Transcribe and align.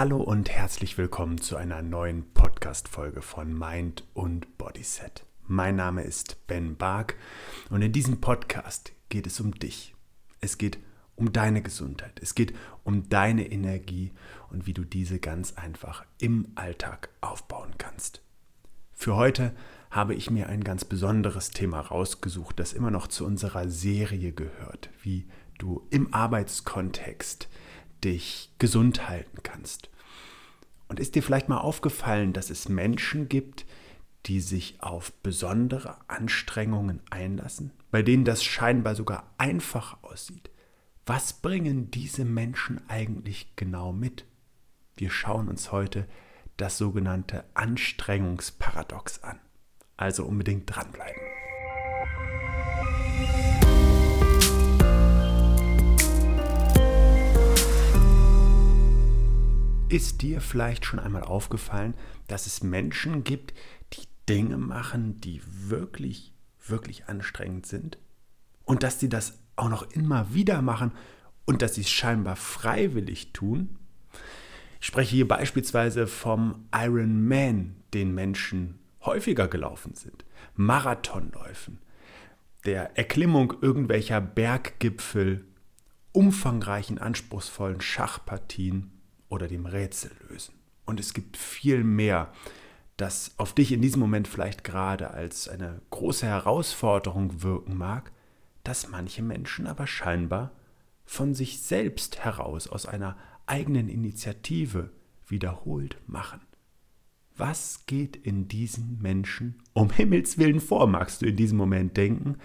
Hallo 0.00 0.16
und 0.16 0.48
herzlich 0.48 0.96
willkommen 0.96 1.42
zu 1.42 1.58
einer 1.58 1.82
neuen 1.82 2.24
Podcast-Folge 2.32 3.20
von 3.20 3.52
Mind 3.52 4.02
und 4.14 4.56
Bodyset. 4.56 5.26
Mein 5.46 5.76
Name 5.76 6.04
ist 6.04 6.46
Ben 6.46 6.74
Bark 6.74 7.16
und 7.68 7.82
in 7.82 7.92
diesem 7.92 8.18
Podcast 8.18 8.92
geht 9.10 9.26
es 9.26 9.40
um 9.40 9.52
dich. 9.52 9.94
Es 10.40 10.56
geht 10.56 10.78
um 11.16 11.34
deine 11.34 11.60
Gesundheit. 11.60 12.18
Es 12.22 12.34
geht 12.34 12.54
um 12.82 13.10
deine 13.10 13.52
Energie 13.52 14.12
und 14.48 14.66
wie 14.66 14.72
du 14.72 14.84
diese 14.84 15.18
ganz 15.18 15.52
einfach 15.58 16.06
im 16.18 16.48
Alltag 16.54 17.10
aufbauen 17.20 17.74
kannst. 17.76 18.22
Für 18.94 19.16
heute 19.16 19.54
habe 19.90 20.14
ich 20.14 20.30
mir 20.30 20.48
ein 20.48 20.64
ganz 20.64 20.86
besonderes 20.86 21.50
Thema 21.50 21.78
rausgesucht, 21.78 22.58
das 22.58 22.72
immer 22.72 22.90
noch 22.90 23.06
zu 23.06 23.26
unserer 23.26 23.68
Serie 23.68 24.32
gehört, 24.32 24.88
wie 25.02 25.28
du 25.58 25.86
im 25.90 26.14
Arbeitskontext 26.14 27.50
dich 28.00 28.52
gesund 28.58 29.08
halten 29.08 29.42
kannst. 29.42 29.90
Und 30.88 30.98
ist 31.00 31.14
dir 31.14 31.22
vielleicht 31.22 31.48
mal 31.48 31.58
aufgefallen, 31.58 32.32
dass 32.32 32.50
es 32.50 32.68
Menschen 32.68 33.28
gibt, 33.28 33.64
die 34.26 34.40
sich 34.40 34.82
auf 34.82 35.12
besondere 35.22 35.96
Anstrengungen 36.08 37.00
einlassen, 37.10 37.72
bei 37.90 38.02
denen 38.02 38.24
das 38.24 38.44
scheinbar 38.44 38.94
sogar 38.94 39.32
einfach 39.38 40.02
aussieht? 40.02 40.50
Was 41.06 41.32
bringen 41.32 41.90
diese 41.90 42.24
Menschen 42.24 42.80
eigentlich 42.88 43.54
genau 43.56 43.92
mit? 43.92 44.26
Wir 44.96 45.10
schauen 45.10 45.48
uns 45.48 45.72
heute 45.72 46.06
das 46.56 46.76
sogenannte 46.76 47.44
Anstrengungsparadox 47.54 49.22
an. 49.22 49.40
Also 49.96 50.24
unbedingt 50.24 50.74
dranbleiben. 50.74 51.20
Ist 59.90 60.22
dir 60.22 60.40
vielleicht 60.40 60.84
schon 60.84 61.00
einmal 61.00 61.24
aufgefallen, 61.24 61.94
dass 62.28 62.46
es 62.46 62.62
Menschen 62.62 63.24
gibt, 63.24 63.52
die 63.92 64.06
Dinge 64.28 64.56
machen, 64.56 65.20
die 65.20 65.42
wirklich, 65.44 66.32
wirklich 66.64 67.06
anstrengend 67.06 67.66
sind? 67.66 67.98
Und 68.64 68.84
dass 68.84 69.00
sie 69.00 69.08
das 69.08 69.40
auch 69.56 69.68
noch 69.68 69.90
immer 69.90 70.32
wieder 70.32 70.62
machen 70.62 70.92
und 71.44 71.60
dass 71.60 71.74
sie 71.74 71.80
es 71.80 71.90
scheinbar 71.90 72.36
freiwillig 72.36 73.32
tun? 73.32 73.80
Ich 74.80 74.86
spreche 74.86 75.10
hier 75.10 75.26
beispielsweise 75.26 76.06
vom 76.06 76.68
Iron 76.72 77.26
Man, 77.26 77.74
den 77.92 78.14
Menschen 78.14 78.78
häufiger 79.04 79.48
gelaufen 79.48 79.94
sind. 79.94 80.24
Marathonläufen, 80.54 81.80
der 82.64 82.96
Erklimmung 82.96 83.54
irgendwelcher 83.60 84.20
Berggipfel, 84.20 85.44
umfangreichen, 86.12 86.98
anspruchsvollen 86.98 87.80
Schachpartien 87.80 88.92
oder 89.30 89.48
dem 89.48 89.64
Rätsellösen. 89.64 90.54
Und 90.84 91.00
es 91.00 91.14
gibt 91.14 91.38
viel 91.38 91.82
mehr, 91.82 92.30
das 92.98 93.32
auf 93.38 93.54
dich 93.54 93.72
in 93.72 93.80
diesem 93.80 94.00
Moment 94.00 94.28
vielleicht 94.28 94.62
gerade 94.62 95.12
als 95.12 95.48
eine 95.48 95.80
große 95.88 96.26
Herausforderung 96.26 97.42
wirken 97.42 97.78
mag, 97.78 98.12
das 98.64 98.88
manche 98.88 99.22
Menschen 99.22 99.66
aber 99.66 99.86
scheinbar 99.86 100.52
von 101.06 101.34
sich 101.34 101.62
selbst 101.62 102.22
heraus, 102.24 102.68
aus 102.68 102.84
einer 102.84 103.16
eigenen 103.46 103.88
Initiative 103.88 104.90
wiederholt 105.26 105.96
machen. 106.06 106.40
Was 107.36 107.86
geht 107.86 108.16
in 108.16 108.48
diesen 108.48 109.00
Menschen 109.00 109.62
um 109.72 109.90
Himmels 109.94 110.36
willen 110.36 110.60
vor, 110.60 110.86
magst 110.86 111.22
du 111.22 111.26
in 111.26 111.36
diesem 111.36 111.56
Moment 111.56 111.96
denken? 111.96 112.36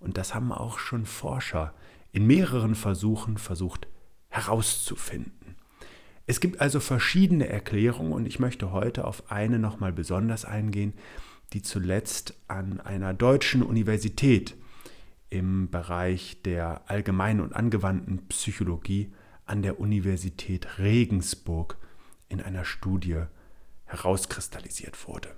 Und 0.00 0.16
das 0.16 0.34
haben 0.34 0.52
auch 0.52 0.78
schon 0.78 1.06
Forscher 1.06 1.74
in 2.12 2.26
mehreren 2.26 2.74
Versuchen 2.74 3.36
versucht 3.36 3.86
herauszufinden. 4.28 5.43
Es 6.26 6.40
gibt 6.40 6.60
also 6.60 6.80
verschiedene 6.80 7.48
Erklärungen 7.48 8.12
und 8.12 8.26
ich 8.26 8.38
möchte 8.38 8.72
heute 8.72 9.04
auf 9.04 9.30
eine 9.30 9.58
nochmal 9.58 9.92
besonders 9.92 10.44
eingehen, 10.44 10.94
die 11.52 11.62
zuletzt 11.62 12.34
an 12.48 12.80
einer 12.80 13.12
deutschen 13.12 13.62
Universität 13.62 14.56
im 15.28 15.70
Bereich 15.70 16.40
der 16.42 16.88
allgemeinen 16.88 17.40
und 17.40 17.54
angewandten 17.54 18.26
Psychologie 18.28 19.12
an 19.46 19.62
der 19.62 19.78
Universität 19.78 20.78
Regensburg 20.78 21.76
in 22.28 22.40
einer 22.40 22.64
Studie 22.64 23.22
herauskristallisiert 23.84 25.06
wurde. 25.06 25.34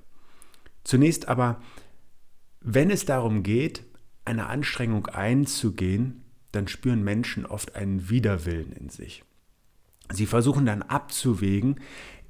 Zunächst 0.85 1.27
aber, 1.29 1.61
wenn 2.61 2.91
es 2.91 3.05
darum 3.05 3.43
geht, 3.43 3.83
eine 4.25 4.47
Anstrengung 4.47 5.07
einzugehen, 5.07 6.23
dann 6.53 6.69
spüren 6.69 7.03
Menschen 7.03 7.45
oft 7.45 7.75
einen 7.75 8.09
Widerwillen 8.09 8.73
in 8.73 8.89
sich. 8.89 9.25
Sie 10.13 10.27
versuchen 10.27 10.67
dann 10.67 10.83
abzuwägen, 10.83 11.81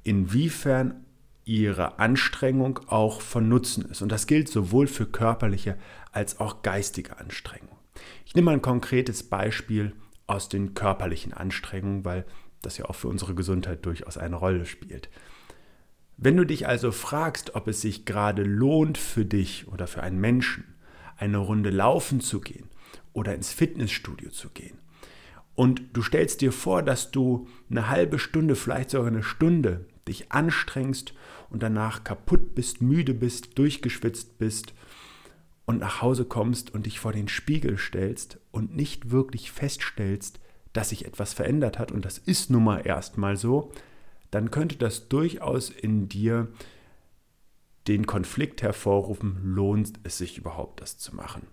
inwiefern 0.03 1.05
ihre 1.45 1.99
Anstrengung 1.99 2.79
auch 2.87 3.21
von 3.21 3.47
Nutzen 3.47 3.85
ist. 3.85 4.01
Und 4.01 4.11
das 4.11 4.27
gilt 4.27 4.49
sowohl 4.49 4.87
für 4.87 5.05
körperliche 5.05 5.77
als 6.11 6.39
auch 6.39 6.61
geistige 6.61 7.17
Anstrengung. 7.19 7.77
Ich 8.25 8.35
nehme 8.35 8.45
mal 8.45 8.53
ein 8.53 8.61
konkretes 8.61 9.23
Beispiel 9.23 9.93
aus 10.27 10.49
den 10.49 10.73
körperlichen 10.73 11.33
Anstrengungen, 11.33 12.03
weil 12.03 12.25
das 12.61 12.77
ja 12.77 12.85
auch 12.85 12.95
für 12.95 13.07
unsere 13.07 13.33
Gesundheit 13.33 13.85
durchaus 13.85 14.17
eine 14.17 14.35
Rolle 14.35 14.65
spielt. 14.65 15.09
Wenn 16.17 16.35
du 16.35 16.45
dich 16.45 16.67
also 16.67 16.91
fragst, 16.91 17.55
ob 17.55 17.67
es 17.67 17.81
sich 17.81 18.05
gerade 18.05 18.43
lohnt 18.43 18.97
für 18.97 19.23
dich 19.23 19.67
oder 19.67 19.87
für 19.87 20.01
einen 20.01 20.19
Menschen, 20.19 20.63
eine 21.15 21.37
Runde 21.37 21.69
laufen 21.69 22.21
zu 22.21 22.41
gehen 22.41 22.67
oder 23.13 23.35
ins 23.35 23.53
Fitnessstudio 23.53 24.31
zu 24.31 24.49
gehen, 24.49 24.79
und 25.57 25.81
du 25.93 26.03
stellst 26.03 26.41
dir 26.41 26.51
vor, 26.51 26.83
dass 26.83 27.09
du 27.09 27.47
eine 27.71 27.89
halbe 27.89 28.19
Stunde, 28.19 28.55
vielleicht 28.55 28.91
sogar 28.91 29.07
eine 29.07 29.23
Stunde 29.23 29.87
dich 30.07 30.31
anstrengst 30.31 31.15
und 31.49 31.63
danach 31.63 32.03
kaputt 32.03 32.53
bist, 32.53 32.79
müde 32.79 33.15
bist, 33.15 33.57
durchgeschwitzt 33.57 34.37
bist 34.37 34.75
und 35.65 35.79
nach 35.79 36.03
Hause 36.03 36.25
kommst 36.25 36.75
und 36.75 36.85
dich 36.85 36.99
vor 36.99 37.11
den 37.11 37.27
Spiegel 37.27 37.79
stellst 37.79 38.37
und 38.51 38.75
nicht 38.75 39.09
wirklich 39.09 39.51
feststellst, 39.51 40.39
dass 40.73 40.89
sich 40.89 41.05
etwas 41.05 41.33
verändert 41.33 41.79
hat. 41.79 41.91
Und 41.91 42.05
das 42.05 42.19
ist 42.19 42.51
nun 42.51 42.63
mal 42.63 42.85
erstmal 42.85 43.35
so, 43.35 43.71
dann 44.29 44.51
könnte 44.51 44.75
das 44.77 45.09
durchaus 45.09 45.71
in 45.71 46.07
dir 46.07 46.49
den 47.87 48.05
Konflikt 48.05 48.61
hervorrufen, 48.61 49.41
lohnt 49.43 49.93
es 50.03 50.19
sich 50.19 50.37
überhaupt 50.37 50.81
das 50.81 50.99
zu 50.99 51.15
machen. 51.15 51.47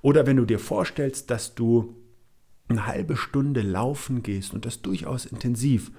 Oder 0.00 0.26
wenn 0.26 0.38
du 0.38 0.46
dir 0.46 0.58
vorstellst, 0.58 1.30
dass 1.30 1.54
du 1.54 1.96
eine 2.68 2.86
halbe 2.86 3.16
Stunde 3.16 3.62
laufen 3.62 4.22
gehst 4.22 4.54
und 4.54 4.64
das 4.64 4.82
durchaus 4.82 5.24
intensiv, 5.26 5.92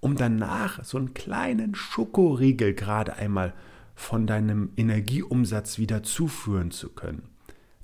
um 0.00 0.16
danach 0.16 0.84
so 0.84 0.98
einen 0.98 1.14
kleinen 1.14 1.74
Schokoriegel 1.74 2.74
gerade 2.74 3.14
einmal 3.14 3.54
von 3.94 4.26
deinem 4.26 4.70
Energieumsatz 4.76 5.78
wieder 5.78 6.02
zuführen 6.02 6.70
zu 6.70 6.90
können, 6.90 7.28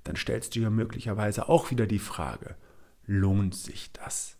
dann 0.04 0.16
stellst 0.16 0.56
du 0.56 0.60
ja 0.60 0.70
möglicherweise 0.70 1.48
auch 1.48 1.70
wieder 1.70 1.86
die 1.86 1.98
Frage, 1.98 2.56
lohnt 3.06 3.54
sich 3.54 3.92
das? 3.92 4.36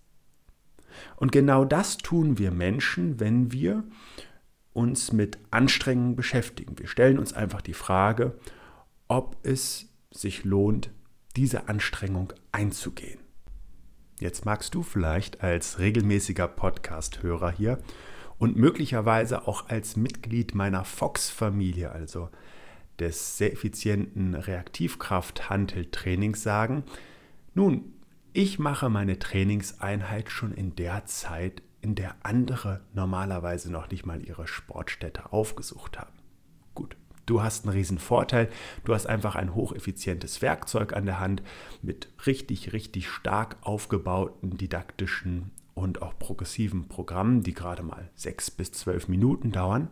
Und 1.17 1.31
genau 1.33 1.65
das 1.65 1.99
tun 1.99 2.39
wir 2.39 2.51
Menschen, 2.51 3.21
wenn 3.21 3.53
wir 3.53 3.85
uns 4.73 5.13
mit 5.13 5.39
Anstrengungen 5.51 6.17
beschäftigen. 6.17 6.79
Wir 6.79 6.89
stellen 6.89 7.19
uns 7.19 7.33
einfach 7.33 7.61
die 7.61 7.75
Frage, 7.75 8.39
ob 9.09 9.37
es 9.43 9.89
sich 10.11 10.45
lohnt, 10.45 10.91
diese 11.37 11.69
Anstrengung 11.69 12.33
einzugehen. 12.53 13.21
Jetzt 14.21 14.45
magst 14.45 14.75
du 14.75 14.83
vielleicht 14.83 15.45
als 15.45 15.79
regelmäßiger 15.79 16.49
Podcast-Hörer 16.49 17.53
hier 17.53 17.79
und 18.39 18.57
möglicherweise 18.57 19.47
auch 19.47 19.69
als 19.69 19.95
Mitglied 19.97 20.57
meiner 20.57 20.85
Fox-Familie, 20.85 21.93
also 21.93 22.29
des 22.99 23.39
sehr 23.39 23.53
effizienten 23.53 24.35
Reaktivkraft-Hantel-Trainings 24.35 26.43
sagen, 26.43 26.83
nun, 27.55 27.93
ich 28.33 28.59
mache 28.59 28.89
meine 28.89 29.21
Trainingseinheit 29.21 30.31
schon 30.31 30.53
in 30.53 30.75
der 30.75 31.07
Zeit, 31.07 31.63
in 31.81 31.95
der 31.95 32.17
andere 32.23 32.81
normalerweise 32.95 33.71
noch 33.71 33.89
nicht 33.89 34.05
mal 34.05 34.21
ihre 34.21 34.49
Sportstätte 34.49 35.33
aufgesucht 35.33 35.97
haben. 35.97 36.18
Du 37.29 37.43
hast 37.43 37.67
einen 37.67 37.75
riesen 37.75 37.99
Vorteil. 37.99 38.49
Du 38.85 38.95
hast 38.95 39.07
einfach 39.07 39.37
ein 39.37 39.55
hocheffizientes 39.55 40.41
Werkzeug 40.41 40.95
an 40.95 41.05
der 41.05 41.21
Hand 41.21 41.43
mit 41.83 42.09
richtig, 42.27 42.73
richtig 42.73 43.11
stark 43.11 43.59
aufgebauten 43.61 44.57
didaktischen 44.57 45.51
und 45.75 46.01
auch 46.01 46.19
progressiven 46.19 46.89
Programmen, 46.89 47.43
die 47.43 47.53
gerade 47.53 47.83
mal 47.83 48.11
sechs 48.15 48.51
bis 48.51 48.73
zwölf 48.73 49.09
Minuten 49.09 49.53
dauern. 49.53 49.89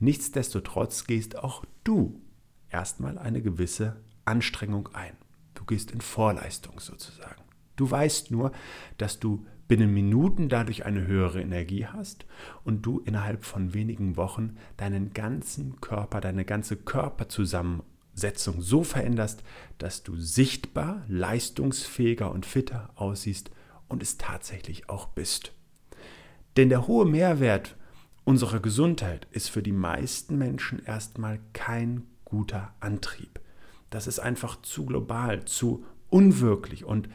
Nichtsdestotrotz 0.00 1.06
gehst 1.06 1.38
auch 1.38 1.64
du 1.82 2.20
erstmal 2.68 3.16
eine 3.16 3.40
gewisse 3.40 3.96
Anstrengung 4.26 4.90
ein. 4.92 5.16
Du 5.54 5.64
gehst 5.64 5.90
in 5.90 6.02
Vorleistung 6.02 6.78
sozusagen. 6.78 7.40
Du 7.76 7.90
weißt 7.90 8.30
nur, 8.30 8.52
dass 8.98 9.18
du 9.18 9.46
binnen 9.70 9.94
Minuten 9.94 10.48
dadurch 10.48 10.84
eine 10.84 11.06
höhere 11.06 11.40
Energie 11.40 11.86
hast 11.86 12.26
und 12.64 12.84
du 12.84 12.98
innerhalb 12.98 13.44
von 13.44 13.72
wenigen 13.72 14.16
Wochen 14.16 14.56
deinen 14.76 15.14
ganzen 15.14 15.80
Körper, 15.80 16.20
deine 16.20 16.44
ganze 16.44 16.74
Körperzusammensetzung 16.74 18.62
so 18.62 18.82
veränderst, 18.82 19.44
dass 19.78 20.02
du 20.02 20.16
sichtbar, 20.16 21.04
leistungsfähiger 21.06 22.32
und 22.32 22.46
fitter 22.46 22.90
aussiehst 22.96 23.52
und 23.86 24.02
es 24.02 24.18
tatsächlich 24.18 24.90
auch 24.90 25.06
bist. 25.06 25.52
Denn 26.56 26.68
der 26.68 26.88
hohe 26.88 27.06
Mehrwert 27.06 27.76
unserer 28.24 28.58
Gesundheit 28.58 29.28
ist 29.30 29.50
für 29.50 29.62
die 29.62 29.70
meisten 29.70 30.36
Menschen 30.36 30.84
erstmal 30.84 31.38
kein 31.52 32.08
guter 32.24 32.74
Antrieb. 32.80 33.38
Das 33.88 34.08
ist 34.08 34.18
einfach 34.18 34.62
zu 34.62 34.84
global, 34.84 35.44
zu 35.44 35.84
unwirklich 36.08 36.84
und 36.84 37.08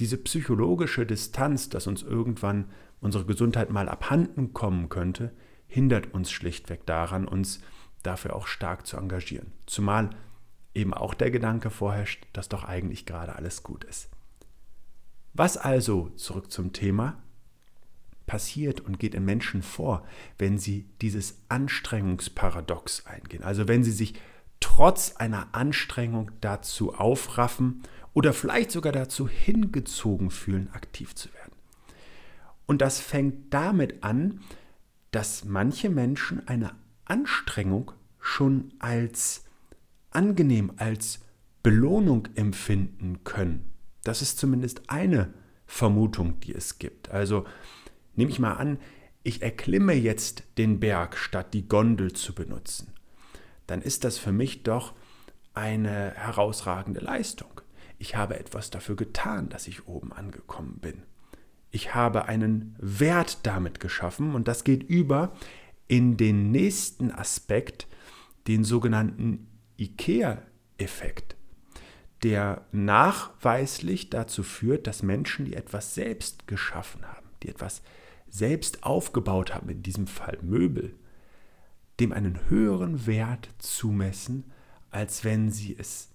diese 0.00 0.18
psychologische 0.18 1.06
Distanz, 1.06 1.68
dass 1.68 1.86
uns 1.86 2.02
irgendwann 2.02 2.70
unsere 3.00 3.24
Gesundheit 3.24 3.70
mal 3.70 3.88
abhanden 3.88 4.52
kommen 4.52 4.88
könnte, 4.88 5.32
hindert 5.66 6.14
uns 6.14 6.30
schlichtweg 6.30 6.86
daran, 6.86 7.26
uns 7.26 7.60
dafür 8.02 8.34
auch 8.34 8.46
stark 8.46 8.86
zu 8.86 8.96
engagieren. 8.96 9.52
Zumal 9.66 10.10
eben 10.74 10.94
auch 10.94 11.14
der 11.14 11.30
Gedanke 11.30 11.70
vorherrscht, 11.70 12.26
dass 12.32 12.48
doch 12.48 12.64
eigentlich 12.64 13.06
gerade 13.06 13.36
alles 13.36 13.62
gut 13.62 13.84
ist. 13.84 14.08
Was 15.34 15.56
also, 15.56 16.10
zurück 16.10 16.50
zum 16.50 16.72
Thema, 16.72 17.22
passiert 18.26 18.80
und 18.80 18.98
geht 18.98 19.14
in 19.14 19.24
Menschen 19.24 19.62
vor, 19.62 20.06
wenn 20.38 20.58
sie 20.58 20.88
dieses 21.00 21.42
Anstrengungsparadox 21.48 23.06
eingehen? 23.06 23.42
Also 23.42 23.68
wenn 23.68 23.84
sie 23.84 23.92
sich 23.92 24.14
trotz 24.60 25.16
einer 25.16 25.48
Anstrengung 25.52 26.30
dazu 26.40 26.94
aufraffen 26.94 27.82
oder 28.12 28.32
vielleicht 28.32 28.70
sogar 28.70 28.92
dazu 28.92 29.28
hingezogen 29.28 30.30
fühlen, 30.30 30.70
aktiv 30.72 31.14
zu 31.14 31.32
werden. 31.34 31.52
Und 32.66 32.82
das 32.82 33.00
fängt 33.00 33.52
damit 33.54 34.02
an, 34.02 34.40
dass 35.10 35.44
manche 35.44 35.88
Menschen 35.88 36.46
eine 36.48 36.72
Anstrengung 37.04 37.92
schon 38.20 38.72
als 38.78 39.44
angenehm, 40.10 40.72
als 40.76 41.20
Belohnung 41.62 42.28
empfinden 42.34 43.24
können. 43.24 43.72
Das 44.04 44.22
ist 44.22 44.38
zumindest 44.38 44.90
eine 44.90 45.32
Vermutung, 45.66 46.40
die 46.40 46.54
es 46.54 46.78
gibt. 46.78 47.10
Also 47.10 47.44
nehme 48.14 48.30
ich 48.30 48.38
mal 48.38 48.54
an, 48.54 48.78
ich 49.22 49.42
erklimme 49.42 49.94
jetzt 49.94 50.44
den 50.56 50.80
Berg, 50.80 51.16
statt 51.16 51.52
die 51.54 51.68
Gondel 51.68 52.12
zu 52.12 52.34
benutzen. 52.34 52.92
Dann 53.68 53.82
ist 53.82 54.02
das 54.02 54.18
für 54.18 54.32
mich 54.32 54.64
doch 54.64 54.94
eine 55.54 56.12
herausragende 56.16 57.00
Leistung. 57.00 57.60
Ich 57.98 58.16
habe 58.16 58.38
etwas 58.38 58.70
dafür 58.70 58.96
getan, 58.96 59.48
dass 59.48 59.68
ich 59.68 59.86
oben 59.86 60.12
angekommen 60.12 60.78
bin. 60.80 61.02
Ich 61.70 61.94
habe 61.94 62.24
einen 62.24 62.74
Wert 62.78 63.40
damit 63.44 63.78
geschaffen 63.78 64.34
und 64.34 64.48
das 64.48 64.64
geht 64.64 64.82
über 64.82 65.32
in 65.86 66.16
den 66.16 66.50
nächsten 66.50 67.12
Aspekt, 67.12 67.86
den 68.46 68.64
sogenannten 68.64 69.48
IKEA-Effekt, 69.78 71.36
der 72.22 72.66
nachweislich 72.72 74.08
dazu 74.08 74.42
führt, 74.42 74.86
dass 74.86 75.02
Menschen, 75.02 75.44
die 75.44 75.54
etwas 75.54 75.94
selbst 75.94 76.46
geschaffen 76.46 77.06
haben, 77.06 77.28
die 77.42 77.48
etwas 77.48 77.82
selbst 78.28 78.84
aufgebaut 78.84 79.54
haben, 79.54 79.68
in 79.68 79.82
diesem 79.82 80.06
Fall 80.06 80.38
Möbel, 80.40 80.94
dem 82.00 82.12
einen 82.12 82.48
höheren 82.48 83.06
Wert 83.06 83.48
zumessen, 83.58 84.52
als 84.90 85.24
wenn 85.24 85.50
sie 85.50 85.76
es 85.78 86.10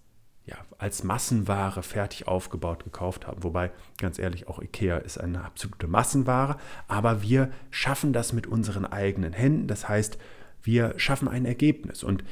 ja, 0.46 0.58
als 0.78 1.04
Massenware 1.04 1.84
fertig 1.84 2.28
aufgebaut 2.28 2.84
gekauft 2.84 3.28
haben. 3.28 3.44
Wobei, 3.44 3.72
ganz 3.98 4.20
ehrlich, 4.20 4.48
auch 4.48 4.62
IKEA 4.62 4.98
ist 4.98 5.18
eine 5.18 5.46
absolute 5.46 5.88
Massenware. 5.88 6.58
Aber 6.88 7.22
wir 7.22 7.52
schaffen 7.72 8.12
das 8.12 8.34
mit 8.34 8.46
unseren 8.48 8.86
eigenen 8.86 9.32
Händen. 9.32 9.68
Das 9.68 9.88
heißt, 9.88 10.18
wir 10.62 10.96
schaffen 10.98 11.30
ein 11.30 11.46
Ergebnis. 11.46 12.04
Und 12.04 12.26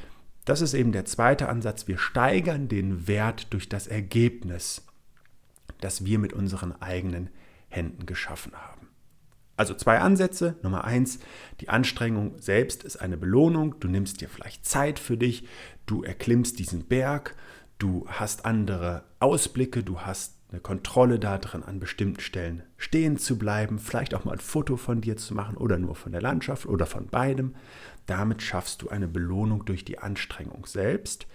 das 0.44 0.59
ist 0.59 0.74
eben 0.74 0.92
der 0.92 1.06
zweite 1.06 1.47
Ansatz. 1.47 1.88
Wir 1.88 1.97
steigern 1.97 2.68
den 2.68 3.07
Wert 3.07 3.54
durch 3.54 3.69
das 3.69 3.88
Ergebnis, 3.88 4.86
das 5.80 6.04
wir 6.04 6.19
mit 6.19 6.33
unseren 6.33 6.74
eigenen 6.81 7.30
Händen 7.69 8.06
geschaffen 8.06 8.54
haben. 8.56 8.81
Also 9.61 9.75
zwei 9.75 9.99
Ansätze. 9.99 10.55
Nummer 10.63 10.85
eins, 10.85 11.19
die 11.59 11.69
Anstrengung 11.69 12.33
selbst 12.39 12.83
ist 12.83 12.97
eine 12.97 13.15
Belohnung. 13.15 13.75
Du 13.79 13.89
nimmst 13.89 14.19
dir 14.19 14.27
vielleicht 14.27 14.65
Zeit 14.65 14.97
für 14.97 15.17
dich, 15.17 15.47
du 15.85 16.01
erklimmst 16.01 16.57
diesen 16.57 16.85
Berg, 16.85 17.35
du 17.77 18.07
hast 18.07 18.45
andere 18.45 19.03
Ausblicke, 19.19 19.83
du 19.83 19.99
hast 19.99 20.39
eine 20.49 20.61
Kontrolle 20.61 21.19
darin, 21.19 21.61
an 21.61 21.79
bestimmten 21.79 22.21
Stellen 22.21 22.63
stehen 22.77 23.19
zu 23.19 23.37
bleiben, 23.37 23.77
vielleicht 23.77 24.15
auch 24.15 24.25
mal 24.25 24.31
ein 24.31 24.39
Foto 24.39 24.77
von 24.77 24.99
dir 24.99 25.15
zu 25.15 25.35
machen 25.35 25.57
oder 25.57 25.77
nur 25.77 25.93
von 25.93 26.11
der 26.11 26.23
Landschaft 26.23 26.65
oder 26.65 26.87
von 26.87 27.05
beidem. 27.05 27.53
Damit 28.07 28.41
schaffst 28.41 28.81
du 28.81 28.89
eine 28.89 29.07
Belohnung 29.07 29.65
durch 29.65 29.85
die 29.85 29.99
Anstrengung 29.99 30.65
selbst. 30.65 31.27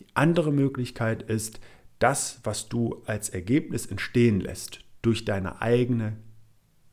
Die 0.00 0.06
andere 0.12 0.52
Möglichkeit 0.52 1.22
ist, 1.22 1.60
das, 1.98 2.40
was 2.44 2.68
du 2.68 3.02
als 3.06 3.30
Ergebnis 3.30 3.86
entstehen 3.86 4.38
lässt, 4.38 4.80
durch 5.00 5.24
deine 5.24 5.62
eigene 5.62 6.18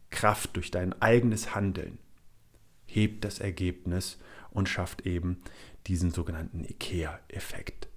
Kraft, 0.09 0.55
durch 0.55 0.71
dein 0.71 0.99
eigenes 1.01 1.53
Handeln, 1.55 1.99
hebt 2.85 3.25
das 3.25 3.39
Ergebnis 3.39 4.17
und 4.49 4.69
schafft 4.69 5.05
eben 5.05 5.41
diesen 5.87 6.11
sogenannten 6.11 6.63
IKEA-Effekt. 6.63 7.87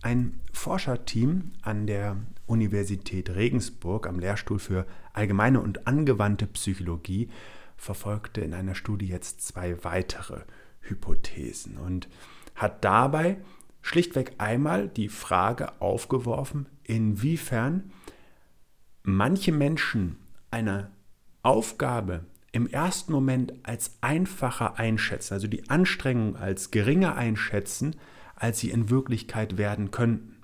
Ein 0.00 0.40
Forscherteam 0.52 1.52
an 1.62 1.86
der 1.86 2.16
Universität 2.46 3.30
Regensburg 3.30 4.06
am 4.06 4.18
Lehrstuhl 4.20 4.58
für 4.58 4.86
allgemeine 5.12 5.60
und 5.60 5.86
angewandte 5.86 6.46
Psychologie 6.46 7.28
verfolgte 7.76 8.40
in 8.40 8.54
einer 8.54 8.74
Studie 8.74 9.06
jetzt 9.06 9.42
zwei 9.46 9.82
weitere 9.84 10.42
Hypothesen 10.80 11.76
und 11.78 12.08
hat 12.54 12.84
dabei 12.84 13.38
schlichtweg 13.82 14.34
einmal 14.38 14.88
die 14.88 15.08
Frage 15.08 15.80
aufgeworfen, 15.80 16.66
inwiefern 16.84 17.90
manche 19.02 19.52
Menschen 19.52 20.16
eine 20.50 20.90
Aufgabe 21.48 22.26
im 22.52 22.66
ersten 22.66 23.10
Moment 23.10 23.54
als 23.62 23.96
einfacher 24.02 24.78
einschätzen, 24.78 25.32
also 25.32 25.46
die 25.46 25.70
Anstrengung 25.70 26.36
als 26.36 26.70
geringer 26.70 27.16
einschätzen, 27.16 27.96
als 28.36 28.60
sie 28.60 28.68
in 28.68 28.90
Wirklichkeit 28.90 29.56
werden 29.56 29.90
könnten. 29.90 30.36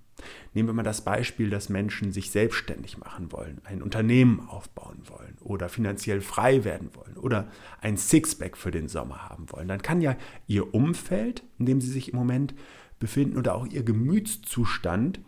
Nehmen 0.54 0.70
wir 0.70 0.72
mal 0.72 0.82
das 0.82 1.04
Beispiel, 1.04 1.50
dass 1.50 1.68
Menschen 1.68 2.10
sich 2.10 2.30
selbstständig 2.30 2.96
machen 2.96 3.32
wollen, 3.32 3.60
ein 3.64 3.82
Unternehmen 3.82 4.48
aufbauen 4.48 5.02
wollen 5.04 5.36
oder 5.42 5.68
finanziell 5.68 6.22
frei 6.22 6.64
werden 6.64 6.88
wollen 6.94 7.18
oder 7.18 7.48
ein 7.82 7.98
Sixpack 7.98 8.56
für 8.56 8.70
den 8.70 8.88
Sommer 8.88 9.28
haben 9.28 9.52
wollen. 9.52 9.68
Dann 9.68 9.82
kann 9.82 10.00
ja 10.00 10.16
ihr 10.46 10.72
Umfeld, 10.72 11.42
in 11.58 11.66
dem 11.66 11.82
sie 11.82 11.90
sich 11.90 12.10
im 12.10 12.16
Moment 12.16 12.54
befinden 12.98 13.36
oder 13.36 13.56
auch 13.56 13.66
ihr 13.66 13.82
Gemütszustand 13.82 15.20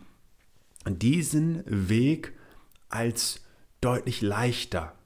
diesen 0.87 1.61
Weg 1.67 2.33
als 2.89 3.45
deutlich 3.79 4.23
leichter 4.23 4.96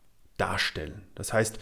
darstellen. 0.41 1.03
Das 1.15 1.31
heißt, 1.31 1.59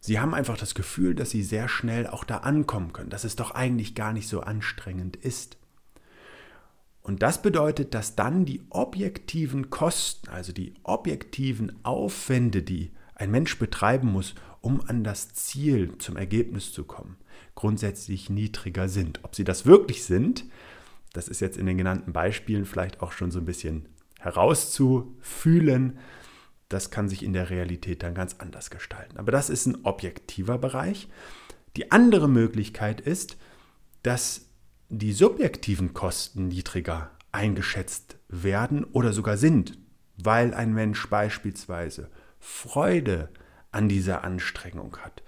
sie 0.00 0.20
haben 0.20 0.34
einfach 0.34 0.58
das 0.58 0.74
Gefühl, 0.74 1.14
dass 1.14 1.30
sie 1.30 1.42
sehr 1.42 1.68
schnell 1.68 2.06
auch 2.06 2.24
da 2.24 2.38
ankommen 2.38 2.92
können, 2.92 3.10
dass 3.10 3.24
es 3.24 3.36
doch 3.36 3.52
eigentlich 3.52 3.94
gar 3.94 4.12
nicht 4.12 4.28
so 4.28 4.40
anstrengend 4.40 5.16
ist. 5.16 5.56
Und 7.02 7.22
das 7.22 7.42
bedeutet, 7.42 7.94
dass 7.94 8.14
dann 8.14 8.44
die 8.44 8.62
objektiven 8.70 9.70
Kosten, 9.70 10.28
also 10.28 10.52
die 10.52 10.74
objektiven 10.84 11.84
Aufwände, 11.84 12.62
die 12.62 12.92
ein 13.16 13.30
Mensch 13.30 13.58
betreiben 13.58 14.12
muss, 14.12 14.34
um 14.60 14.80
an 14.86 15.02
das 15.02 15.32
Ziel, 15.32 15.98
zum 15.98 16.16
Ergebnis 16.16 16.72
zu 16.72 16.84
kommen, 16.84 17.16
grundsätzlich 17.56 18.30
niedriger 18.30 18.88
sind. 18.88 19.20
Ob 19.24 19.34
sie 19.34 19.42
das 19.42 19.66
wirklich 19.66 20.04
sind, 20.04 20.44
das 21.12 21.28
ist 21.28 21.40
jetzt 21.40 21.56
in 21.56 21.66
den 21.66 21.76
genannten 21.76 22.12
Beispielen 22.12 22.64
vielleicht 22.66 23.02
auch 23.02 23.12
schon 23.12 23.30
so 23.30 23.40
ein 23.40 23.44
bisschen 23.44 23.88
herauszufühlen. 24.20 25.98
Das 26.72 26.90
kann 26.90 27.08
sich 27.08 27.22
in 27.22 27.34
der 27.34 27.50
Realität 27.50 28.02
dann 28.02 28.14
ganz 28.14 28.36
anders 28.38 28.70
gestalten. 28.70 29.18
Aber 29.18 29.30
das 29.30 29.50
ist 29.50 29.66
ein 29.66 29.84
objektiver 29.84 30.56
Bereich. 30.56 31.08
Die 31.76 31.90
andere 31.90 32.28
Möglichkeit 32.28 33.00
ist, 33.00 33.36
dass 34.02 34.46
die 34.88 35.12
subjektiven 35.12 35.92
Kosten 35.92 36.48
niedriger 36.48 37.10
eingeschätzt 37.30 38.16
werden 38.28 38.84
oder 38.84 39.12
sogar 39.12 39.36
sind, 39.36 39.78
weil 40.16 40.54
ein 40.54 40.72
Mensch 40.72 41.08
beispielsweise 41.08 42.10
Freude 42.38 43.28
an 43.70 43.88
dieser 43.88 44.24
Anstrengung 44.24 44.96
hat, 44.98 45.22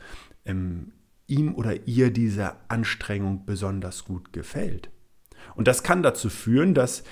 ähm, 0.45 0.93
ihm 1.27 1.55
oder 1.55 1.87
ihr 1.87 2.11
diese 2.11 2.57
Anstrengung 2.69 3.45
besonders 3.45 4.05
gut 4.05 4.33
gefällt. 4.33 4.91
Und 5.57 5.69
das 5.69 5.83
kann 5.83 6.03
dazu 6.03 6.31
führen, 6.31 6.75
dass 6.75 7.05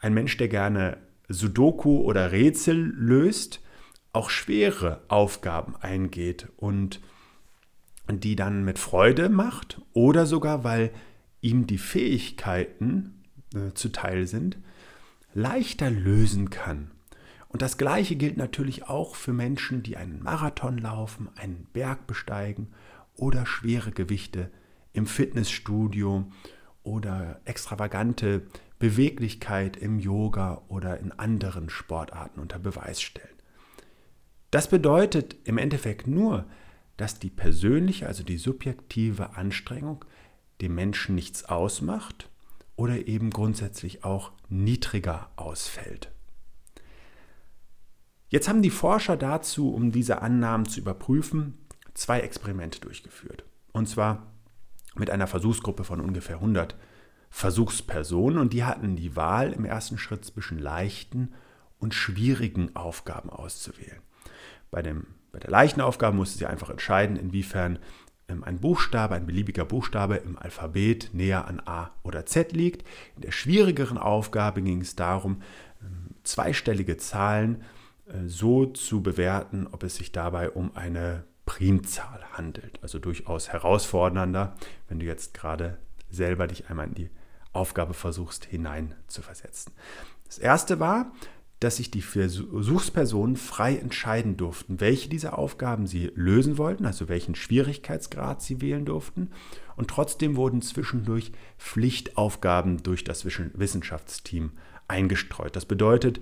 ein 0.00 0.14
Mensch, 0.14 0.36
der 0.36 0.48
gerne 0.48 0.98
Sudoku 1.28 1.98
oder 1.98 2.32
Rätsel 2.32 2.76
löst, 2.76 3.60
auch 4.18 4.30
schwere 4.30 5.00
Aufgaben 5.06 5.76
eingeht 5.76 6.48
und 6.56 7.00
die 8.10 8.34
dann 8.34 8.64
mit 8.64 8.80
Freude 8.80 9.28
macht 9.28 9.80
oder 9.92 10.26
sogar, 10.26 10.64
weil 10.64 10.90
ihm 11.40 11.68
die 11.68 11.78
Fähigkeiten 11.78 13.22
äh, 13.54 13.72
zuteil 13.74 14.26
sind, 14.26 14.58
leichter 15.34 15.88
lösen 15.88 16.50
kann. 16.50 16.90
Und 17.46 17.62
das 17.62 17.78
Gleiche 17.78 18.16
gilt 18.16 18.36
natürlich 18.36 18.88
auch 18.88 19.14
für 19.14 19.32
Menschen, 19.32 19.84
die 19.84 19.96
einen 19.96 20.20
Marathon 20.20 20.78
laufen, 20.78 21.28
einen 21.36 21.68
Berg 21.72 22.08
besteigen 22.08 22.72
oder 23.14 23.46
schwere 23.46 23.92
Gewichte 23.92 24.50
im 24.92 25.06
Fitnessstudio 25.06 26.26
oder 26.82 27.40
extravagante 27.44 28.42
Beweglichkeit 28.80 29.76
im 29.76 30.00
Yoga 30.00 30.62
oder 30.66 30.98
in 30.98 31.12
anderen 31.12 31.70
Sportarten 31.70 32.40
unter 32.40 32.58
Beweis 32.58 33.00
stellen. 33.00 33.37
Das 34.50 34.68
bedeutet 34.68 35.36
im 35.44 35.58
Endeffekt 35.58 36.06
nur, 36.06 36.46
dass 36.96 37.18
die 37.18 37.30
persönliche, 37.30 38.06
also 38.06 38.22
die 38.22 38.38
subjektive 38.38 39.36
Anstrengung 39.36 40.04
dem 40.60 40.74
Menschen 40.74 41.14
nichts 41.14 41.44
ausmacht 41.44 42.28
oder 42.76 43.06
eben 43.06 43.30
grundsätzlich 43.30 44.04
auch 44.04 44.32
niedriger 44.48 45.30
ausfällt. 45.36 46.10
Jetzt 48.30 48.48
haben 48.48 48.62
die 48.62 48.70
Forscher 48.70 49.16
dazu, 49.16 49.72
um 49.72 49.90
diese 49.90 50.20
Annahmen 50.22 50.66
zu 50.66 50.80
überprüfen, 50.80 51.58
zwei 51.94 52.20
Experimente 52.20 52.80
durchgeführt. 52.80 53.44
Und 53.72 53.88
zwar 53.88 54.32
mit 54.94 55.10
einer 55.10 55.26
Versuchsgruppe 55.26 55.84
von 55.84 56.00
ungefähr 56.00 56.36
100 56.36 56.76
Versuchspersonen 57.30 58.38
und 58.38 58.52
die 58.52 58.64
hatten 58.64 58.96
die 58.96 59.14
Wahl 59.14 59.52
im 59.52 59.64
ersten 59.64 59.98
Schritt 59.98 60.24
zwischen 60.24 60.58
leichten 60.58 61.34
und 61.78 61.94
schwierigen 61.94 62.74
Aufgaben 62.74 63.30
auszuwählen. 63.30 64.02
Bei, 64.70 64.82
dem, 64.82 65.06
bei 65.32 65.38
der 65.38 65.50
leichten 65.50 65.80
Aufgabe 65.80 66.16
mussten 66.16 66.38
sie 66.38 66.46
einfach 66.46 66.70
entscheiden, 66.70 67.16
inwiefern 67.16 67.78
ähm, 68.28 68.44
ein 68.44 68.58
Buchstabe, 68.60 69.14
ein 69.14 69.26
beliebiger 69.26 69.64
Buchstabe 69.64 70.16
im 70.16 70.38
Alphabet 70.38 71.10
näher 71.12 71.46
an 71.46 71.60
A 71.64 71.90
oder 72.02 72.26
Z 72.26 72.52
liegt. 72.52 72.86
In 73.16 73.22
der 73.22 73.32
schwierigeren 73.32 73.98
Aufgabe 73.98 74.62
ging 74.62 74.80
es 74.80 74.96
darum, 74.96 75.42
ähm, 75.82 76.14
zweistellige 76.24 76.96
Zahlen 76.96 77.62
äh, 78.06 78.26
so 78.26 78.66
zu 78.66 79.02
bewerten, 79.02 79.66
ob 79.70 79.82
es 79.82 79.96
sich 79.96 80.12
dabei 80.12 80.50
um 80.50 80.76
eine 80.76 81.24
Primzahl 81.46 82.22
handelt. 82.32 82.78
Also 82.82 82.98
durchaus 82.98 83.48
herausfordernder, 83.48 84.56
wenn 84.88 85.00
du 85.00 85.06
jetzt 85.06 85.32
gerade 85.32 85.78
selber 86.10 86.46
dich 86.46 86.68
einmal 86.68 86.88
in 86.88 86.94
die 86.94 87.10
Aufgabe 87.52 87.94
versuchst 87.94 88.44
hinein 88.44 88.94
zu 89.06 89.22
versetzen. 89.22 89.72
Das 90.26 90.36
erste 90.36 90.78
war, 90.78 91.12
dass 91.60 91.78
sich 91.78 91.90
die 91.90 92.02
Versuchspersonen 92.02 93.36
frei 93.36 93.76
entscheiden 93.76 94.36
durften, 94.36 94.80
welche 94.80 95.08
dieser 95.08 95.38
Aufgaben 95.38 95.86
sie 95.86 96.12
lösen 96.14 96.56
wollten, 96.56 96.86
also 96.86 97.08
welchen 97.08 97.34
Schwierigkeitsgrad 97.34 98.42
sie 98.42 98.60
wählen 98.60 98.84
durften. 98.84 99.30
Und 99.76 99.88
trotzdem 99.88 100.36
wurden 100.36 100.62
zwischendurch 100.62 101.32
Pflichtaufgaben 101.58 102.82
durch 102.82 103.02
das 103.02 103.24
Wissenschaftsteam 103.24 104.52
eingestreut. 104.86 105.56
Das 105.56 105.66
bedeutet, 105.66 106.20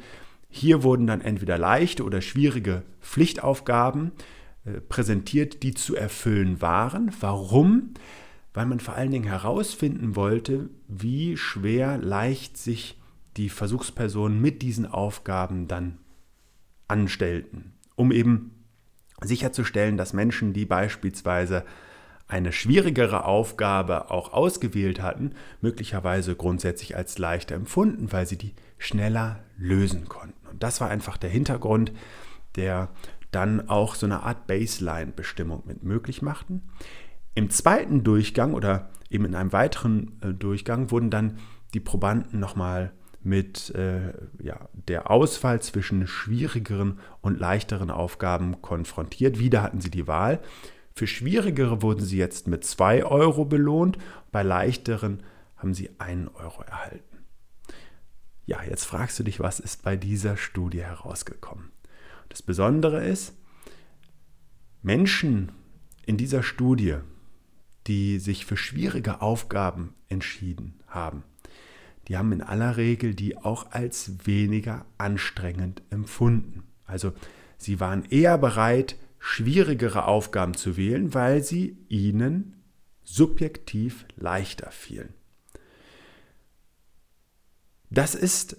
hier 0.48 0.82
wurden 0.82 1.06
dann 1.06 1.20
entweder 1.20 1.58
leichte 1.58 2.04
oder 2.04 2.22
schwierige 2.22 2.82
Pflichtaufgaben 3.00 4.12
äh, 4.64 4.80
präsentiert, 4.80 5.62
die 5.62 5.74
zu 5.74 5.96
erfüllen 5.96 6.62
waren. 6.62 7.12
Warum? 7.20 7.94
Weil 8.54 8.66
man 8.66 8.80
vor 8.80 8.94
allen 8.94 9.10
Dingen 9.10 9.28
herausfinden 9.28 10.16
wollte, 10.16 10.70
wie 10.88 11.36
schwer 11.36 11.98
leicht 11.98 12.56
sich 12.56 12.98
die 13.36 13.48
Versuchspersonen 13.48 14.40
mit 14.40 14.62
diesen 14.62 14.86
Aufgaben 14.86 15.68
dann 15.68 15.98
anstellten, 16.88 17.74
um 17.94 18.12
eben 18.12 18.64
sicherzustellen, 19.22 19.96
dass 19.96 20.12
Menschen, 20.12 20.52
die 20.52 20.66
beispielsweise 20.66 21.64
eine 22.28 22.52
schwierigere 22.52 23.24
Aufgabe 23.24 24.10
auch 24.10 24.32
ausgewählt 24.32 25.00
hatten, 25.00 25.32
möglicherweise 25.60 26.34
grundsätzlich 26.34 26.96
als 26.96 27.18
leichter 27.18 27.54
empfunden, 27.54 28.10
weil 28.12 28.26
sie 28.26 28.36
die 28.36 28.54
schneller 28.78 29.44
lösen 29.56 30.08
konnten. 30.08 30.46
Und 30.48 30.62
das 30.62 30.80
war 30.80 30.88
einfach 30.88 31.16
der 31.16 31.30
Hintergrund, 31.30 31.92
der 32.56 32.88
dann 33.30 33.68
auch 33.68 33.94
so 33.94 34.06
eine 34.06 34.22
Art 34.22 34.46
Baseline-Bestimmung 34.46 35.62
mit 35.66 35.84
möglich 35.84 36.20
machten. 36.20 36.62
Im 37.34 37.50
zweiten 37.50 38.02
Durchgang 38.02 38.54
oder 38.54 38.90
eben 39.10 39.24
in 39.24 39.34
einem 39.34 39.52
weiteren 39.52 40.18
äh, 40.22 40.32
Durchgang 40.32 40.90
wurden 40.90 41.10
dann 41.10 41.38
die 41.74 41.80
Probanden 41.80 42.40
nochmal 42.40 42.92
mit 43.26 43.74
äh, 43.74 44.12
ja, 44.40 44.68
der 44.72 45.10
Auswahl 45.10 45.60
zwischen 45.60 46.06
schwierigeren 46.06 47.00
und 47.20 47.40
leichteren 47.40 47.90
Aufgaben 47.90 48.62
konfrontiert. 48.62 49.40
Wieder 49.40 49.62
hatten 49.62 49.80
sie 49.80 49.90
die 49.90 50.06
Wahl. 50.06 50.40
Für 50.94 51.08
schwierigere 51.08 51.82
wurden 51.82 52.04
sie 52.04 52.16
jetzt 52.16 52.46
mit 52.46 52.64
2 52.64 53.04
Euro 53.04 53.44
belohnt, 53.44 53.98
bei 54.30 54.42
leichteren 54.42 55.24
haben 55.56 55.74
sie 55.74 55.90
1 55.98 56.30
Euro 56.36 56.62
erhalten. 56.62 57.24
Ja, 58.46 58.62
jetzt 58.62 58.84
fragst 58.84 59.18
du 59.18 59.24
dich, 59.24 59.40
was 59.40 59.58
ist 59.58 59.82
bei 59.82 59.96
dieser 59.96 60.36
Studie 60.36 60.82
herausgekommen? 60.82 61.72
Das 62.28 62.42
Besondere 62.42 63.04
ist, 63.04 63.34
Menschen 64.82 65.50
in 66.06 66.16
dieser 66.16 66.44
Studie, 66.44 66.98
die 67.88 68.20
sich 68.20 68.46
für 68.46 68.56
schwierige 68.56 69.20
Aufgaben 69.20 69.94
entschieden 70.08 70.78
haben, 70.86 71.24
die 72.08 72.16
haben 72.16 72.32
in 72.32 72.42
aller 72.42 72.76
Regel 72.76 73.14
die 73.14 73.36
auch 73.36 73.72
als 73.72 74.26
weniger 74.26 74.86
anstrengend 74.98 75.82
empfunden. 75.90 76.64
Also 76.84 77.12
sie 77.56 77.80
waren 77.80 78.04
eher 78.04 78.38
bereit, 78.38 78.96
schwierigere 79.18 80.04
Aufgaben 80.04 80.54
zu 80.54 80.76
wählen, 80.76 81.14
weil 81.14 81.42
sie 81.42 81.76
ihnen 81.88 82.62
subjektiv 83.02 84.06
leichter 84.16 84.70
fielen. 84.70 85.14
Das 87.90 88.14
ist 88.14 88.56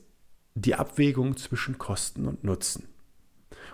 die 0.56 0.76
Abwägung 0.76 1.38
zwischen 1.38 1.78
Kosten 1.78 2.28
und 2.28 2.44
Nutzen. 2.44 2.88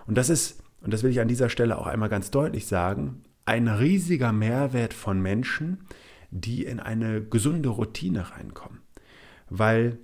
Und 0.06 0.18
das 0.18 0.30
ist, 0.30 0.62
und 0.82 0.92
das 0.92 1.04
will 1.04 1.12
ich 1.12 1.22
an 1.22 1.28
dieser 1.28 1.50
Stelle 1.50 1.78
auch 1.78 1.88
einmal 1.88 2.10
ganz 2.10 2.30
deutlich 2.30 2.68
sagen, 2.68 3.24
ein 3.46 3.68
riesiger 3.68 4.34
Mehrwert 4.34 4.94
von 4.94 5.22
Menschen, 5.22 5.86
die 6.32 6.66
in 6.66 6.80
eine 6.80 7.24
gesunde 7.24 7.70
Routine 7.70 8.32
reinkommen 8.32 8.84
weil 9.56 10.00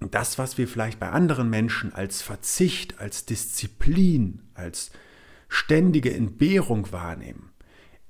das, 0.00 0.38
was 0.38 0.58
wir 0.58 0.66
vielleicht 0.66 0.98
bei 0.98 1.08
anderen 1.08 1.48
Menschen 1.48 1.94
als 1.94 2.20
Verzicht, 2.20 3.00
als 3.00 3.24
Disziplin, 3.24 4.42
als 4.54 4.90
ständige 5.48 6.12
Entbehrung 6.12 6.90
wahrnehmen, 6.90 7.52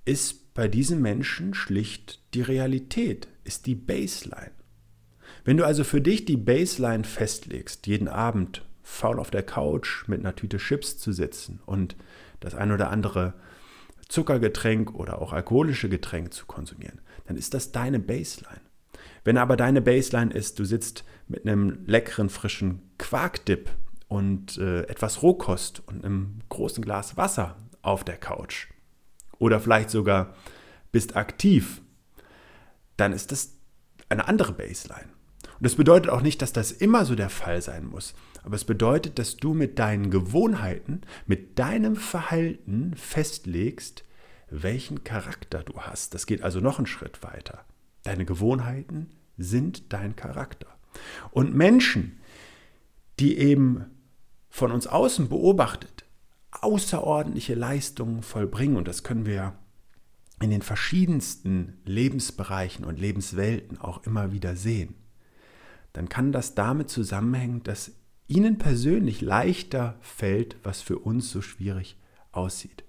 ist 0.06 0.54
bei 0.54 0.66
diesen 0.66 1.02
Menschen 1.02 1.52
schlicht 1.52 2.22
die 2.32 2.40
Realität, 2.40 3.28
ist 3.44 3.66
die 3.66 3.74
Baseline. 3.74 4.52
Wenn 5.44 5.58
du 5.58 5.66
also 5.66 5.84
für 5.84 6.00
dich 6.00 6.24
die 6.24 6.38
Baseline 6.38 7.04
festlegst, 7.04 7.86
jeden 7.86 8.08
Abend 8.08 8.64
faul 8.82 9.18
auf 9.18 9.30
der 9.30 9.42
Couch 9.42 10.08
mit 10.08 10.20
einer 10.20 10.34
Tüte 10.34 10.56
Chips 10.56 10.96
zu 10.96 11.12
sitzen 11.12 11.60
und 11.66 11.96
das 12.40 12.54
ein 12.54 12.72
oder 12.72 12.90
andere 12.90 13.34
Zuckergetränk 14.08 14.94
oder 14.94 15.20
auch 15.20 15.34
alkoholische 15.34 15.90
Getränk 15.90 16.32
zu 16.32 16.46
konsumieren, 16.46 17.02
dann 17.26 17.36
ist 17.36 17.52
das 17.52 17.72
deine 17.72 17.98
Baseline. 17.98 18.62
Wenn 19.26 19.38
aber 19.38 19.56
deine 19.56 19.82
Baseline 19.82 20.32
ist, 20.32 20.60
du 20.60 20.64
sitzt 20.64 21.02
mit 21.26 21.44
einem 21.44 21.84
leckeren, 21.84 22.28
frischen 22.28 22.80
Quarkdip 22.96 23.68
und 24.06 24.56
äh, 24.56 24.82
etwas 24.82 25.20
Rohkost 25.20 25.82
und 25.88 26.04
einem 26.04 26.38
großen 26.48 26.84
Glas 26.84 27.16
Wasser 27.16 27.56
auf 27.82 28.04
der 28.04 28.18
Couch 28.18 28.68
oder 29.40 29.58
vielleicht 29.58 29.90
sogar 29.90 30.32
bist 30.92 31.16
aktiv, 31.16 31.82
dann 32.96 33.12
ist 33.12 33.32
das 33.32 33.56
eine 34.08 34.28
andere 34.28 34.52
Baseline. 34.52 35.08
Und 35.42 35.64
das 35.64 35.74
bedeutet 35.74 36.08
auch 36.08 36.22
nicht, 36.22 36.40
dass 36.40 36.52
das 36.52 36.70
immer 36.70 37.04
so 37.04 37.16
der 37.16 37.28
Fall 37.28 37.60
sein 37.62 37.84
muss. 37.84 38.14
Aber 38.44 38.54
es 38.54 38.64
bedeutet, 38.64 39.18
dass 39.18 39.36
du 39.36 39.54
mit 39.54 39.80
deinen 39.80 40.12
Gewohnheiten, 40.12 41.00
mit 41.26 41.58
deinem 41.58 41.96
Verhalten 41.96 42.94
festlegst, 42.94 44.04
welchen 44.50 45.02
Charakter 45.02 45.64
du 45.64 45.80
hast. 45.80 46.14
Das 46.14 46.26
geht 46.26 46.42
also 46.42 46.60
noch 46.60 46.78
einen 46.78 46.86
Schritt 46.86 47.24
weiter. 47.24 47.64
Deine 48.04 48.24
Gewohnheiten 48.24 49.15
sind 49.36 49.92
dein 49.92 50.16
Charakter. 50.16 50.68
Und 51.30 51.54
Menschen, 51.54 52.20
die 53.18 53.38
eben 53.38 53.84
von 54.48 54.72
uns 54.72 54.86
außen 54.86 55.28
beobachtet 55.28 56.04
außerordentliche 56.62 57.54
Leistungen 57.54 58.22
vollbringen, 58.22 58.76
und 58.76 58.88
das 58.88 59.02
können 59.02 59.26
wir 59.26 59.54
in 60.40 60.50
den 60.50 60.62
verschiedensten 60.62 61.78
Lebensbereichen 61.84 62.84
und 62.84 62.98
Lebenswelten 62.98 63.78
auch 63.78 64.04
immer 64.06 64.32
wieder 64.32 64.56
sehen, 64.56 64.94
dann 65.92 66.08
kann 66.08 66.32
das 66.32 66.54
damit 66.54 66.90
zusammenhängen, 66.90 67.62
dass 67.62 67.92
ihnen 68.28 68.58
persönlich 68.58 69.20
leichter 69.20 69.96
fällt, 70.00 70.56
was 70.62 70.82
für 70.82 70.98
uns 70.98 71.30
so 71.30 71.40
schwierig 71.40 71.96
aussieht. 72.32 72.84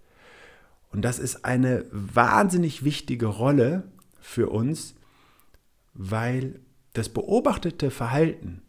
Und 0.91 1.03
das 1.03 1.19
ist 1.19 1.45
eine 1.45 1.85
wahnsinnig 1.91 2.83
wichtige 2.83 3.27
Rolle 3.27 3.91
für 4.19 4.49
uns, 4.49 4.95
weil 5.97 6.59
das 6.93 7.09
beobachtete 7.09 7.91
Verhalten 7.91 8.61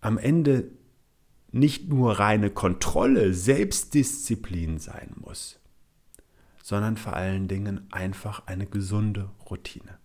am 0.00 0.18
Ende 0.18 0.70
nicht 1.52 1.88
nur 1.88 2.18
reine 2.18 2.50
Kontrolle, 2.50 3.32
Selbstdisziplin 3.32 4.78
sein 4.78 5.12
muss, 5.16 5.60
sondern 6.62 6.96
vor 6.96 7.12
allen 7.12 7.46
Dingen 7.46 7.86
einfach 7.92 8.46
eine 8.46 8.66
gesunde 8.66 9.30
Routine. 9.48 9.98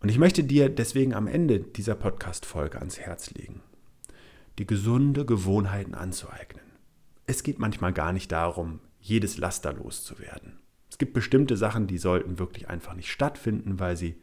Und 0.00 0.08
ich 0.08 0.18
möchte 0.18 0.44
dir 0.44 0.70
deswegen 0.70 1.12
am 1.12 1.26
Ende 1.26 1.60
dieser 1.60 1.94
Podcast-Folge 1.94 2.78
ans 2.78 2.98
Herz 2.98 3.32
legen, 3.32 3.60
die 4.58 4.66
gesunde 4.66 5.26
Gewohnheiten 5.26 5.94
anzueignen. 5.94 6.64
Es 7.26 7.42
geht 7.42 7.58
manchmal 7.58 7.92
gar 7.92 8.12
nicht 8.12 8.32
darum, 8.32 8.80
jedes 9.00 9.36
Laster 9.36 9.72
loszuwerden 9.72 10.59
gibt 11.00 11.14
bestimmte 11.14 11.56
Sachen, 11.56 11.88
die 11.88 11.98
sollten 11.98 12.38
wirklich 12.38 12.68
einfach 12.68 12.94
nicht 12.94 13.10
stattfinden, 13.10 13.80
weil 13.80 13.96
sie 13.96 14.20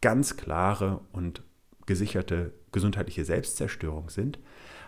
ganz 0.00 0.36
klare 0.36 1.00
und 1.12 1.42
gesicherte 1.86 2.52
gesundheitliche 2.70 3.24
Selbstzerstörung 3.24 4.10
sind. 4.10 4.38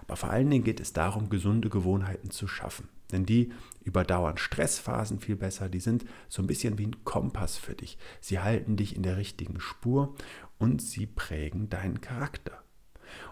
Aber 0.06 0.16
vor 0.16 0.30
allen 0.30 0.49
Dingen 0.50 0.62
geht 0.62 0.78
es 0.78 0.92
darum, 0.92 1.30
gesunde 1.30 1.70
Gewohnheiten 1.70 2.30
zu 2.30 2.46
schaffen. 2.46 2.88
Denn 3.12 3.25
die 3.25 3.52
überdauern 3.82 4.37
Stressphasen 4.37 5.18
viel 5.18 5.37
besser. 5.37 5.68
Die 5.68 5.80
sind 5.80 6.04
so 6.28 6.42
ein 6.42 6.46
bisschen 6.46 6.78
wie 6.78 6.87
ein 6.87 7.04
Kompass 7.04 7.56
für 7.56 7.75
dich. 7.75 7.99
Sie 8.20 8.38
halten 8.38 8.76
dich 8.76 8.94
in 8.94 9.02
der 9.02 9.16
richtigen 9.16 9.58
Spur 9.58 10.14
und 10.58 10.82
sie 10.82 11.06
prägen 11.06 11.70
deinen 11.70 12.00
Charakter. 12.00 12.62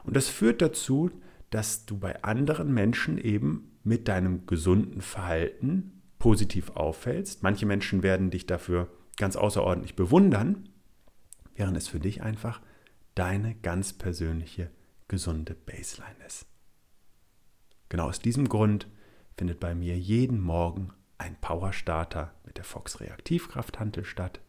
Und 0.05 0.17
das 0.17 0.29
führt 0.29 0.63
dazu, 0.63 1.11
dass 1.51 1.85
du 1.85 1.99
bei 1.99 2.23
anderen 2.23 2.73
Menschen 2.73 3.19
eben 3.19 3.73
mit 3.83 4.09
deinem 4.09 4.47
gesunden 4.47 5.03
Verhalten 5.03 5.94
positiv 6.25 6.71
auffällst. 6.71 7.43
Manche 7.43 7.67
Menschen 7.67 8.03
werden 8.03 8.31
dich 8.31 8.47
dafür 8.47 8.89
ganz 9.19 9.37
außerordentlich 9.37 9.95
bewundern, 9.95 10.71
während 11.55 11.77
es 11.77 11.87
für 11.87 12.01
dich 12.01 12.23
einfach 12.23 12.63
deine 13.15 13.55
ganz 13.57 13.93
persönliche 13.93 14.71
gesunde 15.07 15.55
Baseline 15.55 16.25
ist. 16.27 16.47
Genau 17.91 18.09
aus 18.09 18.21
diesem 18.21 18.49
Grund 18.49 18.89
findet 19.37 19.61
bei 19.61 19.75
mir 19.75 19.99
jeden 19.99 20.41
Morgen 20.41 20.95
ein 21.19 21.37
Powerstarter 21.43 22.33
mit 22.47 22.57
der 22.57 22.65
Fox 22.65 23.01
Reaktivkrafthantel 23.01 24.07
statt. 24.07 24.41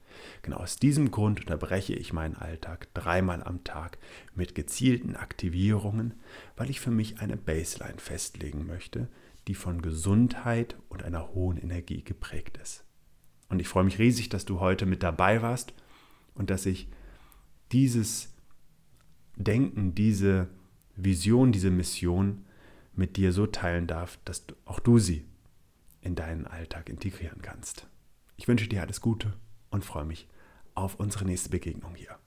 Genau 0.43 0.59
aus 0.59 0.77
diesem 0.77 1.11
Grund 1.11 1.41
unterbreche 1.41 1.93
ich 1.93 2.13
meinen 2.13 2.37
Alltag 2.37 2.87
dreimal 2.93 3.43
am 3.43 3.65
Tag 3.65 3.97
mit 4.33 4.55
gezielten 4.55 5.17
Aktivierungen, 5.17 6.13
weil 6.55 6.69
ich 6.69 6.79
für 6.79 6.91
mich 6.91 7.19
eine 7.19 7.35
Baseline 7.35 7.99
festlegen 7.99 8.65
möchte, 8.65 9.09
die 9.47 9.55
von 9.55 9.81
Gesundheit 9.81 10.75
und 10.89 11.03
einer 11.03 11.33
hohen 11.33 11.57
Energie 11.57 12.03
geprägt 12.03 12.57
ist. 12.57 12.83
Und 13.49 13.59
ich 13.59 13.67
freue 13.67 13.83
mich 13.83 13.99
riesig, 13.99 14.29
dass 14.29 14.45
du 14.45 14.59
heute 14.59 14.85
mit 14.85 15.03
dabei 15.03 15.41
warst 15.41 15.73
und 16.33 16.49
dass 16.49 16.65
ich 16.65 16.87
dieses 17.71 18.33
Denken, 19.35 19.93
diese 19.93 20.47
Vision, 20.95 21.51
diese 21.51 21.69
Mission 21.69 22.45
mit 22.93 23.17
dir 23.17 23.33
so 23.33 23.45
teilen 23.45 23.87
darf, 23.87 24.17
dass 24.25 24.45
auch 24.65 24.79
du 24.79 24.99
sie 24.99 25.25
in 26.01 26.15
deinen 26.15 26.47
Alltag 26.47 26.89
integrieren 26.89 27.41
kannst. 27.41 27.87
Ich 28.37 28.47
wünsche 28.47 28.67
dir 28.67 28.81
alles 28.81 29.01
Gute 29.01 29.33
und 29.69 29.85
freue 29.85 30.05
mich 30.05 30.27
auf 30.73 30.99
unsere 30.99 31.25
nächste 31.25 31.49
Begegnung 31.49 31.95
hier. 31.95 32.17